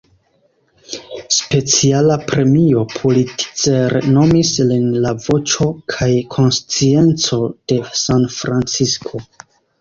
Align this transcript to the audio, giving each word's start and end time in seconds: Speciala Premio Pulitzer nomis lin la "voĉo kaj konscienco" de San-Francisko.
Speciala 1.39 2.15
Premio 2.31 2.85
Pulitzer 2.93 3.93
nomis 4.15 4.53
lin 4.71 4.87
la 5.03 5.11
"voĉo 5.27 5.69
kaj 5.97 6.09
konscienco" 6.37 7.41
de 7.73 7.79
San-Francisko. 8.07 9.25